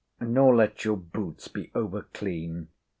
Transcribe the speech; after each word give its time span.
Nor 0.19 0.55
let 0.55 0.83
your 0.83 0.97
boots 0.97 1.47
be 1.47 1.69
over 1.75 2.01
clean. 2.11 2.69